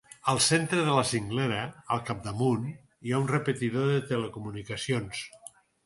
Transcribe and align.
Al 0.31 0.39
centre 0.45 0.79
de 0.87 0.95
la 0.99 1.03
cinglera, 1.09 1.59
al 1.97 2.01
capdamunt, 2.09 2.65
hi 3.05 3.13
ha 3.17 3.23
un 3.27 3.31
repetidor 3.37 3.89
de 3.95 4.03
telecomunicacions. 4.15 5.27